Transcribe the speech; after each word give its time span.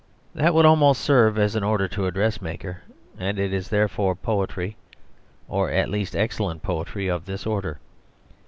That 0.33 0.55
would 0.55 0.65
almost 0.65 1.01
serve 1.01 1.37
as 1.37 1.53
an 1.55 1.61
order 1.63 1.87
to 1.89 2.07
a 2.07 2.11
dressmaker, 2.11 2.81
and 3.19 3.37
is 3.37 3.69
therefore 3.69 4.15
poetry, 4.15 4.75
or 5.47 5.69
at 5.69 5.91
least 5.91 6.15
excellent 6.15 6.63
poetry 6.63 7.07
of 7.07 7.25
this 7.25 7.45
order. 7.45 7.77